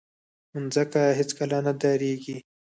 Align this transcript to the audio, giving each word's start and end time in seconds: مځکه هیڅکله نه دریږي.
مځکه 0.63 1.01
هیڅکله 1.19 1.57
نه 1.65 1.73
دریږي. 1.81 2.37